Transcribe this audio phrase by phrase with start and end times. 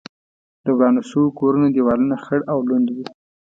[0.63, 2.97] د ورانو شوو کورونو دېوالونه خړ او لوند و.